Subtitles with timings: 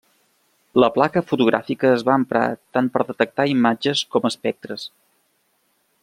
[0.83, 2.43] La placa fotogràfica es va emprar
[2.77, 4.87] tant per detectar imatges com espectres.